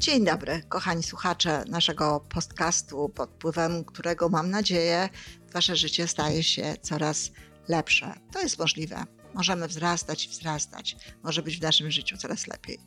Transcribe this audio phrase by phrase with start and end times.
[0.00, 5.08] Dzień dobry, kochani słuchacze naszego podcastu, pod wpływem którego mam nadzieję
[5.52, 7.30] Wasze życie staje się coraz
[7.68, 8.14] lepsze.
[8.32, 9.04] To jest możliwe.
[9.34, 10.96] Możemy wzrastać i wzrastać.
[11.22, 12.78] Może być w naszym życiu coraz lepiej.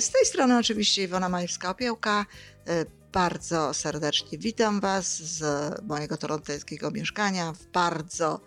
[0.00, 2.24] Z tej strony oczywiście Iwona Majewska-Opiełka.
[3.12, 5.42] Bardzo serdecznie witam Was z
[5.84, 8.40] mojego torontońskiego mieszkania w bardzo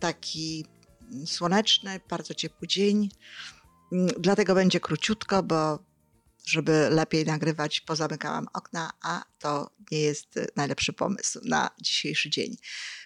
[0.00, 0.66] taki
[1.26, 3.08] słoneczny, bardzo ciepły dzień.
[4.18, 5.78] Dlatego będzie króciutko, bo
[6.46, 12.56] żeby lepiej nagrywać, pozamykałam okna, a to nie jest najlepszy pomysł na dzisiejszy dzień.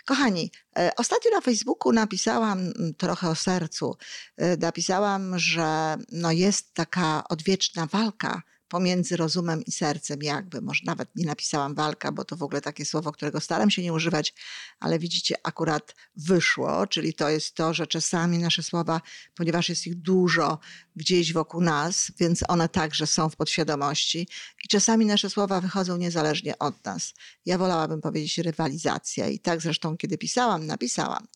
[0.04, 3.96] Kochani, e, ostatnio na Facebooku napisałam mm, trochę o sercu.
[4.36, 10.60] E, napisałam, że no jest taka odwieczna walka pomiędzy rozumem i sercem, jakby.
[10.60, 13.92] Może nawet nie napisałam walka, bo to w ogóle takie słowo, którego staram się nie
[13.92, 14.34] używać,
[14.80, 19.00] ale widzicie, akurat wyszło, czyli to jest to, że czasami nasze słowa,
[19.34, 20.58] ponieważ jest ich dużo
[21.00, 24.28] gdzieś wokół nas, więc one także są w podświadomości
[24.64, 27.14] i czasami nasze słowa wychodzą niezależnie od nas.
[27.46, 31.26] Ja wolałabym powiedzieć rywalizacja i tak zresztą, kiedy pisałam, napisałam.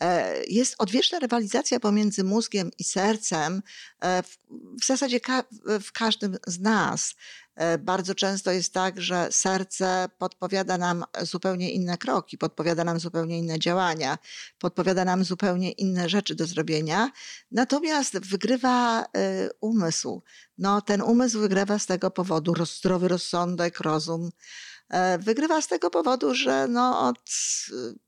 [0.00, 3.62] E, jest odwieczna rywalizacja pomiędzy mózgiem i sercem
[4.02, 4.22] e,
[4.80, 5.20] w zasadzie
[5.82, 7.14] w każdym z nas.
[7.56, 13.38] E, bardzo często jest tak, że serce podpowiada nam zupełnie inne kroki, podpowiada nam zupełnie
[13.38, 14.18] inne działania,
[14.58, 17.10] podpowiada nam zupełnie inne rzeczy do zrobienia,
[17.50, 19.06] natomiast wygrywa
[19.60, 20.22] umysł.
[20.58, 24.30] No, ten umysł wygrywa z tego powodu zdrowy rozsądek, rozum.
[24.88, 27.18] E, wygrywa z tego powodu, że no od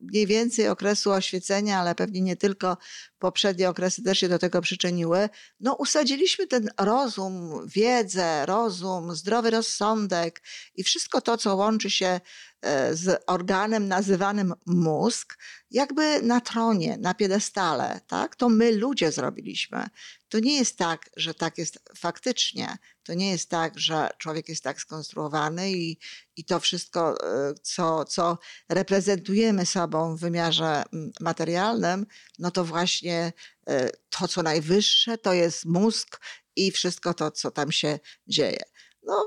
[0.01, 2.77] mniej więcej okresu oświecenia, ale pewnie nie tylko
[3.19, 5.29] poprzednie okresy też się do tego przyczyniły,
[5.61, 10.43] no usadziliśmy ten rozum, wiedzę, rozum, zdrowy rozsądek
[10.75, 12.21] i wszystko to, co łączy się
[12.63, 15.39] e, z organem nazywanym mózg,
[15.71, 18.37] jakby na tronie, na piedestale, tak?
[18.37, 19.85] To my ludzie zrobiliśmy.
[20.29, 22.79] To nie jest tak, że tak jest faktycznie.
[23.03, 25.99] To nie jest tak, że człowiek jest tak skonstruowany i,
[26.37, 28.39] i to wszystko, e, co, co
[28.69, 32.07] reprezentujemy sobą w wymiarze mm, materialnym,
[32.39, 36.21] no to właśnie e, to, co najwyższe, to jest mózg
[36.57, 38.63] i wszystko to, co tam się dzieje.
[39.03, 39.27] No,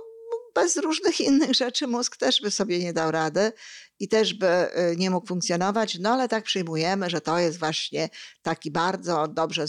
[0.55, 3.51] bez różnych innych rzeczy mózg też by sobie nie dał rady
[4.01, 8.09] i też by y, nie mógł funkcjonować, no ale tak przyjmujemy, że to jest właśnie
[8.41, 9.65] taki bardzo dobrze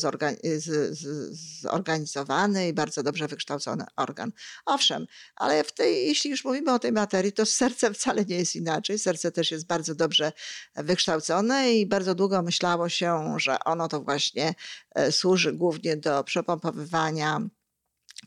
[1.63, 4.33] zorganizowany i bardzo dobrze wykształcony organ.
[4.67, 5.07] Owszem,
[5.37, 8.57] ale w tej, jeśli już mówimy o tej materii, to z sercem wcale nie jest
[8.57, 8.99] inaczej.
[8.99, 10.33] Serce też jest bardzo dobrze
[10.75, 14.55] wykształcone i bardzo długo myślało się, że ono to właśnie
[14.95, 17.41] e, służy głównie do przepompowywania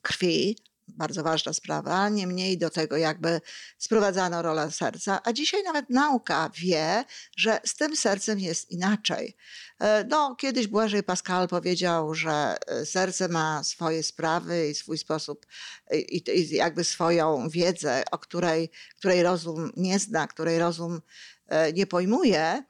[0.02, 3.42] krwi, bardzo ważna sprawa, niemniej do tego jakby
[3.78, 7.04] sprowadzano rolę serca, a dzisiaj nawet nauka wie,
[7.38, 9.36] że z tym sercem jest inaczej.
[9.80, 15.46] E, no, kiedyś Błażej Pascal powiedział, że e, serce ma swoje sprawy i swój sposób,
[15.94, 21.02] i, i jakby swoją wiedzę, o której, której rozum nie zna, której rozum
[21.48, 22.64] e, nie pojmuje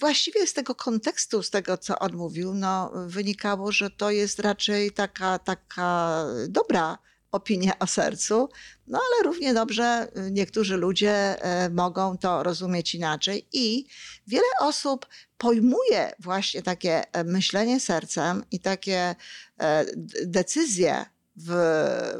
[0.00, 4.90] właściwie z tego kontekstu, z tego co on mówił, no, wynikało, że to jest raczej
[4.90, 6.98] taka, taka dobra
[7.32, 8.48] opinia o sercu,
[8.86, 13.86] no ale równie dobrze niektórzy ludzie e, mogą to rozumieć inaczej i
[14.26, 15.06] wiele osób
[15.38, 19.14] pojmuje właśnie takie e, myślenie sercem i takie
[19.60, 19.86] e,
[20.26, 21.04] decyzje
[21.36, 21.50] w,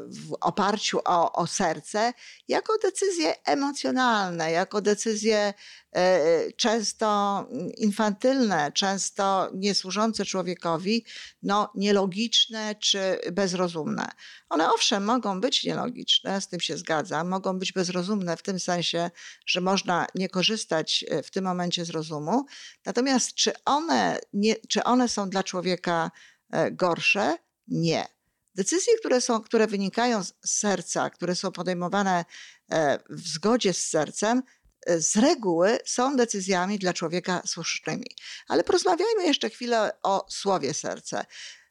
[0.09, 2.13] w oparciu o, o serce
[2.49, 5.55] jako decyzje emocjonalne, jako decyzje
[5.93, 11.05] e, często infantylne, często niesłużące człowiekowi,
[11.43, 14.09] no, nielogiczne czy bezrozumne.
[14.49, 19.11] One owszem mogą być nielogiczne, z tym się zgadzam, mogą być bezrozumne w tym sensie,
[19.47, 22.47] że można nie korzystać e, w tym momencie z rozumu.
[22.87, 26.11] Natomiast czy one, nie, czy one są dla człowieka
[26.51, 27.37] e, gorsze?
[27.69, 28.20] Nie.
[28.61, 32.25] Decyzje, które, są, które wynikają z serca, które są podejmowane
[32.73, 34.43] e, w zgodzie z sercem,
[34.87, 38.07] e, z reguły są decyzjami dla człowieka słusznymi.
[38.49, 41.25] Ale porozmawiajmy jeszcze chwilę o słowie serce.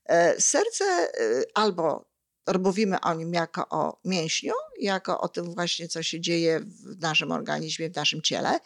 [0.05, 1.11] E, serce
[1.53, 2.08] albo
[2.57, 7.31] mówimy o nim jako o mięśniu, jako o tym właśnie, co się dzieje w naszym
[7.31, 8.59] organizmie, w naszym ciele,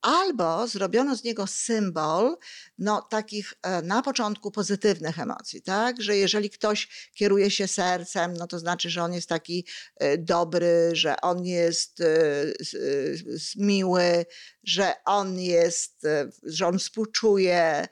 [0.00, 2.36] albo zrobiono z niego symbol
[2.78, 6.02] no, takich e, na początku pozytywnych emocji, tak?
[6.02, 9.66] Że jeżeli ktoś kieruje się sercem, no to znaczy, że on jest taki
[9.96, 12.06] e, dobry, że on jest e,
[13.56, 14.26] miły,
[14.64, 16.06] że on jest,
[16.42, 17.88] że on współczuje,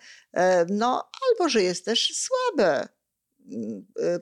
[0.69, 2.89] no albo że jest też słaby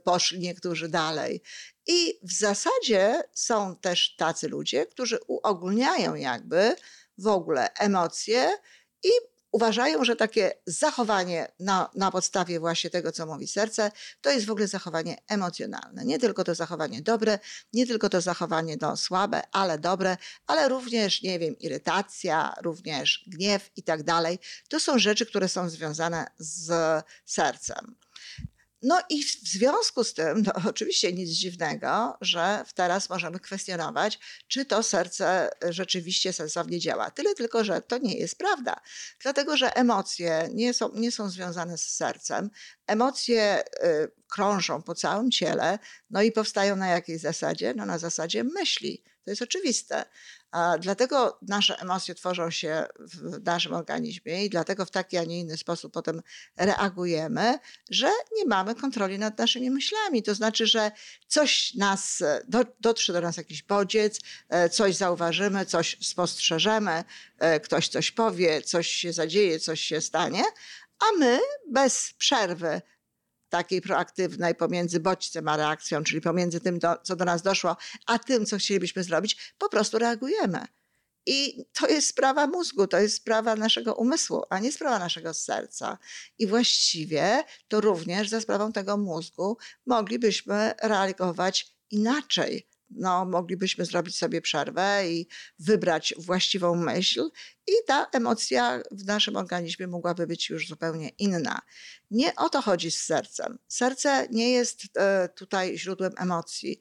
[0.04, 1.42] poszli niektórzy dalej.
[1.86, 6.76] I w zasadzie są też tacy ludzie, którzy uogólniają jakby
[7.18, 8.50] w ogóle emocje
[9.04, 9.10] i
[9.56, 14.50] uważają, że takie zachowanie na, na podstawie właśnie tego, co mówi serce, to jest w
[14.50, 16.04] ogóle zachowanie emocjonalne.
[16.04, 17.38] Nie tylko to zachowanie dobre,
[17.72, 23.70] nie tylko to zachowanie no, słabe, ale dobre, ale również, nie wiem, irytacja, również gniew
[23.76, 24.38] i tak dalej.
[24.68, 26.70] To są rzeczy, które są związane z
[27.24, 27.96] sercem.
[28.82, 34.18] No i w związku z tym, no oczywiście nic dziwnego, że teraz możemy kwestionować,
[34.48, 37.10] czy to serce rzeczywiście sensownie działa.
[37.10, 38.80] Tyle tylko, że to nie jest prawda.
[39.22, 42.50] Dlatego, że emocje nie są, nie są związane z sercem.
[42.86, 45.78] Emocje y, krążą po całym ciele,
[46.10, 47.74] no i powstają na jakiej zasadzie?
[47.76, 49.04] No na zasadzie myśli.
[49.26, 50.04] To jest oczywiste.
[50.80, 55.56] Dlatego nasze emocje tworzą się w naszym organizmie i dlatego w taki, a nie inny
[55.56, 56.22] sposób potem
[56.56, 57.58] reagujemy,
[57.90, 60.22] że nie mamy kontroli nad naszymi myślami.
[60.22, 60.90] To znaczy, że
[61.28, 67.04] coś nas, do, dotrze do nas jakiś bodziec, e, coś zauważymy, coś spostrzeżemy,
[67.38, 70.44] e, ktoś coś powie, coś się zadzieje, coś się stanie,
[70.98, 71.40] a my
[71.70, 72.82] bez przerwy
[73.48, 77.76] takiej proaktywnej pomiędzy bodźcem a reakcją, czyli pomiędzy tym, do, co do nas doszło,
[78.06, 80.66] a tym, co chcielibyśmy zrobić, po prostu reagujemy.
[81.26, 85.98] I to jest sprawa mózgu, to jest sprawa naszego umysłu, a nie sprawa naszego serca.
[86.38, 94.40] I właściwie to również za sprawą tego mózgu moglibyśmy reagować inaczej no, moglibyśmy zrobić sobie
[94.40, 95.28] przerwę i
[95.58, 97.30] wybrać właściwą myśl,
[97.66, 101.60] i ta emocja w naszym organizmie mogłaby być już zupełnie inna.
[102.10, 103.58] Nie o to chodzi z sercem.
[103.68, 106.80] Serce nie jest e, tutaj źródłem emocji.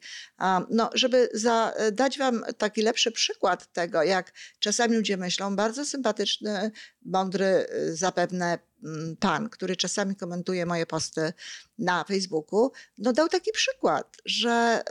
[0.70, 6.70] No, żeby za, dać Wam taki lepszy przykład tego, jak czasami ludzie myślą, bardzo sympatyczny,
[7.02, 11.32] mądry e, zapewne Mm, pan, który czasami komentuje moje posty
[11.78, 14.82] na Facebooku, no dał taki przykład, że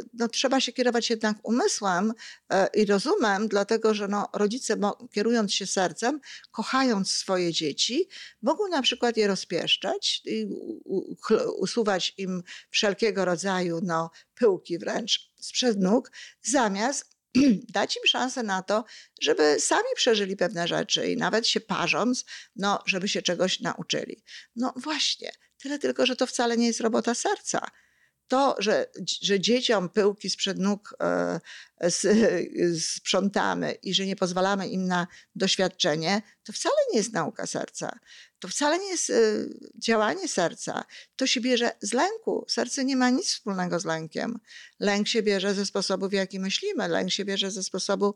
[0.00, 4.76] y, no, trzeba się kierować jednak umysłem y, i rozumem, dlatego że no, rodzice
[5.12, 6.20] kierując się sercem,
[6.50, 8.08] kochając swoje dzieci,
[8.42, 10.46] mogą na przykład je rozpieszczać i
[11.58, 16.10] usuwać im wszelkiego rodzaju no, pyłki wręcz sprzed nóg,
[16.42, 17.11] zamiast
[17.74, 18.84] dać im szansę na to,
[19.20, 22.24] żeby sami przeżyli pewne rzeczy i nawet się parząc,
[22.56, 24.22] no, żeby się czegoś nauczyli.
[24.56, 27.66] No właśnie, tyle tylko, że to wcale nie jest robota serca.
[28.32, 28.86] To, że,
[29.22, 31.40] że dzieciom pyłki sprzed nóg e,
[32.96, 37.98] sprzątamy i że nie pozwalamy im na doświadczenie, to wcale nie jest nauka serca.
[38.38, 39.48] To wcale nie jest y,
[39.78, 40.84] działanie serca.
[41.16, 42.44] To się bierze z lęku.
[42.48, 44.38] Serce nie ma nic wspólnego z lękiem.
[44.80, 48.14] Lęk się bierze ze sposobu, w jaki myślimy, lęk się bierze ze sposobu,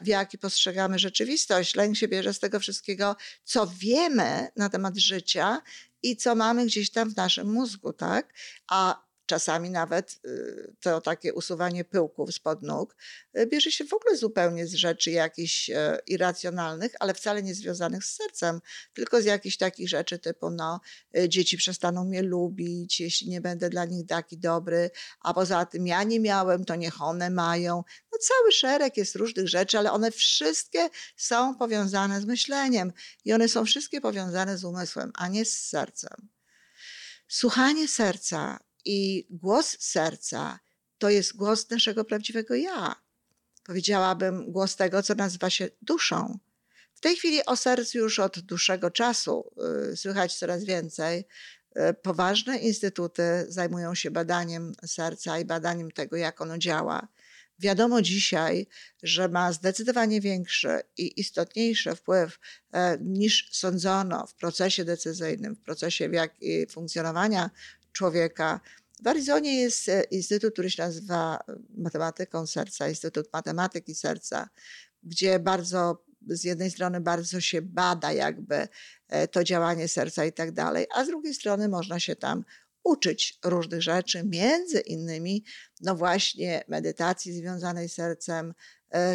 [0.00, 5.62] w jaki postrzegamy rzeczywistość, lęk się bierze z tego wszystkiego, co wiemy na temat życia
[6.02, 8.34] i co mamy gdzieś tam w naszym mózgu, tak?
[8.70, 12.96] A czasami nawet y, to takie usuwanie pyłków spod nóg
[13.38, 18.04] y, bierze się w ogóle zupełnie z rzeczy jakichś e, irracjonalnych, ale wcale nie związanych
[18.04, 18.60] z sercem,
[18.94, 20.80] tylko z jakichś takich rzeczy typu no,
[21.18, 24.90] y, dzieci przestaną mnie lubić, jeśli nie będę dla nich taki dobry,
[25.20, 27.84] a poza tym ja nie miałem, to niech one mają.
[28.12, 32.92] No cały szereg jest różnych rzeczy, ale one wszystkie są powiązane z myśleniem
[33.24, 36.28] i one są wszystkie powiązane z umysłem, a nie z sercem.
[37.28, 40.58] Słuchanie serca i głos serca
[40.98, 42.94] to jest głos naszego prawdziwego ja.
[43.64, 46.38] Powiedziałabym głos tego, co nazywa się duszą.
[46.94, 49.52] W tej chwili o sercu już od dłuższego czasu
[49.92, 51.24] y, słychać coraz więcej.
[51.76, 57.08] Y, poważne instytuty zajmują się badaniem serca i badaniem tego, jak ono działa.
[57.58, 58.66] Wiadomo dzisiaj,
[59.02, 62.38] że ma zdecydowanie większy i istotniejszy wpływ
[62.72, 66.10] e, niż sądzono w procesie decyzyjnym, w procesie
[66.70, 67.50] funkcjonowania
[67.92, 68.60] człowieka.
[69.02, 74.48] W Arizonie jest e, instytut, który się nazywa e, Matematyką Serca, Instytut Matematyki Serca,
[75.02, 78.68] gdzie bardzo z jednej strony bardzo się bada jakby
[79.08, 82.44] e, to działanie serca i tak dalej, a z drugiej strony można się tam
[82.84, 85.44] uczyć różnych rzeczy, między innymi
[85.80, 88.54] no właśnie medytacji związanej z sercem,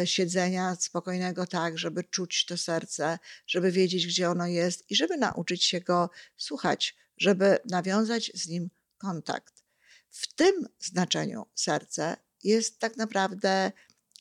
[0.04, 5.64] siedzenia spokojnego tak, żeby czuć to serce, żeby wiedzieć, gdzie ono jest i żeby nauczyć
[5.64, 9.64] się go słuchać, żeby nawiązać z nim kontakt.
[10.10, 13.72] W tym znaczeniu serce jest tak naprawdę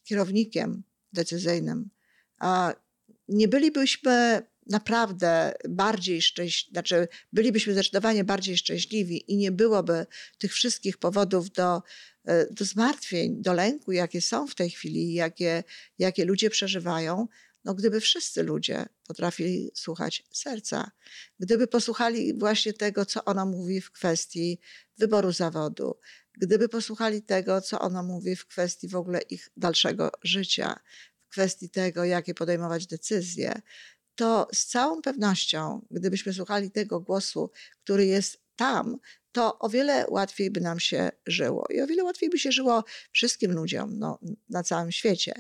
[0.04, 1.90] kierownikiem decyzyjnym.
[3.28, 10.06] Nie bylibyśmy naprawdę bardziej szczęśliwi, znaczy bylibyśmy zdecydowanie bardziej szczęśliwi i nie byłoby
[10.38, 11.82] tych wszystkich powodów do,
[12.26, 15.64] e, do zmartwień, do lęku, jakie są w tej chwili, jakie,
[16.00, 17.28] jakie ludzie przeżywają,
[17.68, 20.92] no, gdyby wszyscy ludzie potrafili słuchać serca,
[21.40, 24.60] gdyby posłuchali właśnie tego, co ono mówi w kwestii
[24.98, 26.00] wyboru zawodu,
[26.38, 30.80] gdyby posłuchali tego, co ono mówi w kwestii w ogóle ich dalszego życia,
[31.26, 33.62] w kwestii tego, jakie podejmować decyzje,
[34.16, 37.52] to z całą pewnością, gdybyśmy słuchali tego głosu,
[37.84, 38.98] który jest tam,
[39.32, 42.84] to o wiele łatwiej by nam się żyło i o wiele łatwiej by się żyło
[43.12, 44.20] wszystkim ludziom no,
[44.50, 45.34] na całym świecie.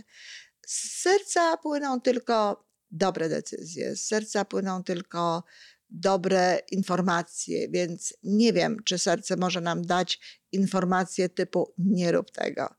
[0.67, 5.43] Z serca płyną tylko dobre decyzje, z serca płyną tylko
[5.89, 12.75] dobre informacje, więc nie wiem, czy serce może nam dać informacje typu nie rób tego.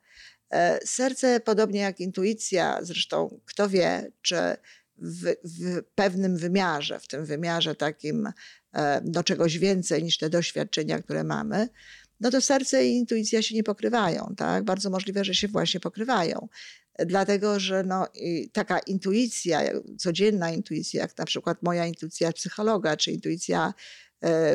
[0.51, 4.37] E, serce, podobnie jak intuicja, zresztą kto wie, czy
[4.97, 8.33] w, w, pewnym wymiarze, w tym wymiarze takim
[8.73, 11.69] e, do czegoś więcej niż te doświadczenia, które mamy,
[12.21, 14.65] no to serce i intuicja się nie pokrywają, tak?
[14.65, 16.49] Bardzo możliwe, że się właśnie pokrywają.
[17.07, 18.07] Dlatego, że no,
[18.53, 19.61] taka intuicja,
[19.99, 23.75] codzienna intuicja, jak na przykład moja intuicja psychologa, czy intuicja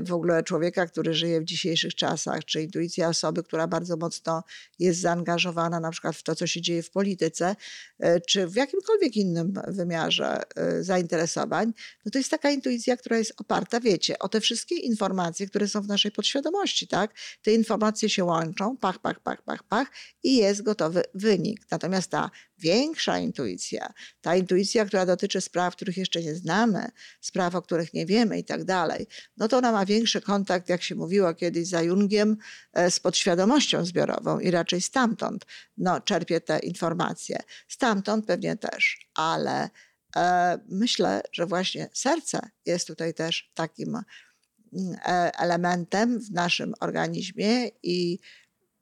[0.01, 4.43] w ogóle człowieka, który żyje w dzisiejszych czasach, czy intuicja osoby, która bardzo mocno
[4.79, 7.55] jest zaangażowana na przykład w to, co się dzieje w polityce,
[7.99, 11.73] e, czy w jakimkolwiek innym wymiarze e, zainteresowań,
[12.05, 15.81] no to jest taka intuicja, która jest oparta, wiecie, o te wszystkie informacje, które są
[15.81, 17.13] w naszej podświadomości, tak?
[17.41, 19.87] Te informacje się łączą, pach, pach, pach, pach, pach
[20.23, 21.61] i jest gotowy wynik.
[21.71, 26.89] Natomiast ta większa intuicja, ta intuicja, która dotyczy spraw, których jeszcze nie znamy,
[27.21, 29.07] spraw, o których nie wiemy i tak dalej,
[29.37, 32.37] no to ona ma większy kontakt, jak się mówiło kiedyś za Jungiem,
[32.73, 35.45] e, z podświadomością zbiorową i raczej stamtąd
[35.77, 37.39] no, czerpie te informacje.
[37.67, 39.69] Stamtąd pewnie też, ale
[40.15, 47.67] e, myślę, że właśnie serce jest tutaj też takim mm, e, elementem w naszym organizmie
[47.83, 48.19] i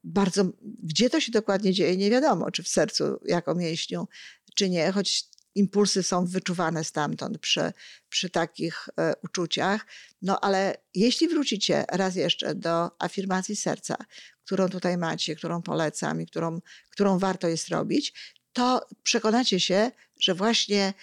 [0.03, 0.45] bardzo,
[0.83, 4.07] gdzie to się dokładnie dzieje, nie wiadomo, czy w sercu jako mięśniu,
[4.55, 7.73] czy nie, choć impulsy są wyczuwane stamtąd przy,
[8.09, 9.85] przy takich e, uczuciach.
[10.21, 13.95] No ale jeśli wrócicie raz jeszcze do afirmacji serca,
[14.45, 18.13] którą tutaj macie, którą polecam i którą, którą warto jest robić,
[18.53, 20.93] to przekonacie się, że właśnie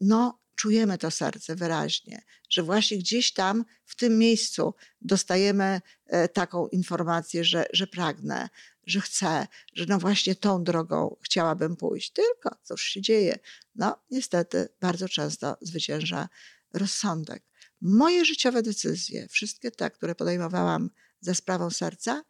[0.00, 6.68] no, czujemy to serce wyraźnie, że właśnie gdzieś tam w tym miejscu dostajemy e, taką
[6.68, 8.48] informację, że, że pragnę,
[8.86, 12.12] że chcę, że no właśnie tą drogą chciałabym pójść.
[12.12, 13.38] Tylko cóż się dzieje?
[13.74, 16.28] No, niestety bardzo często zwycięża
[16.74, 17.42] rozsądek.
[17.80, 22.22] Moje życiowe decyzje, wszystkie te, które podejmowałam ze sprawą serca,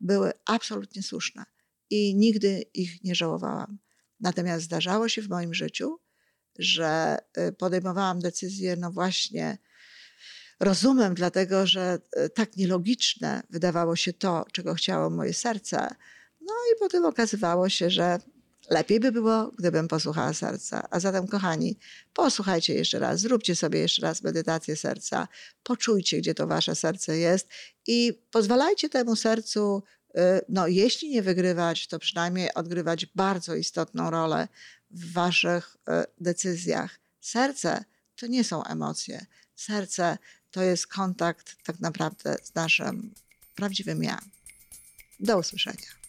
[0.00, 1.44] były absolutnie słuszne
[1.90, 3.78] i nigdy ich nie żałowałam.
[4.20, 5.98] Natomiast zdarzało się w moim życiu,
[6.58, 9.58] że y, podejmowałam decyzje, no właśnie,
[10.60, 15.88] rozumem, dlatego że y, tak nielogiczne wydawało się to, czego chciało moje serce.
[16.40, 18.18] No i potem okazywało się, że
[18.70, 20.88] lepiej by było, gdybym posłuchała serca.
[20.90, 21.78] A zatem, kochani,
[22.14, 25.28] posłuchajcie jeszcze raz, zróbcie sobie jeszcze raz medytację serca,
[25.62, 27.48] poczujcie, gdzie to wasze serce jest
[27.86, 34.48] i pozwalajcie temu sercu, y, no jeśli nie wygrywać, to przynajmniej odgrywać bardzo istotną rolę
[34.90, 37.00] w waszych e, decyzjach.
[37.20, 37.84] Serce
[38.16, 39.26] to nie są emocje.
[39.56, 40.18] Serce
[40.50, 43.14] to jest kontakt tak naprawdę z naszym
[43.54, 44.18] prawdziwym ja.
[45.20, 45.99] Do usłyszenia.